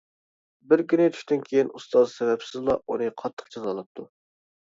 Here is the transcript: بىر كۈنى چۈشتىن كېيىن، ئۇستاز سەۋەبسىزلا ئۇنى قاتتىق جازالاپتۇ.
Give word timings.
بىر 0.69 0.81
كۈنى 0.93 1.05
چۈشتىن 1.17 1.43
كېيىن، 1.49 1.69
ئۇستاز 1.79 2.15
سەۋەبسىزلا 2.21 2.77
ئۇنى 2.87 3.09
قاتتىق 3.23 3.53
جازالاپتۇ. 3.57 4.07